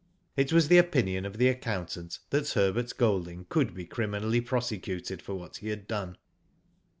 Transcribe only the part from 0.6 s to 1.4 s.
the opinion of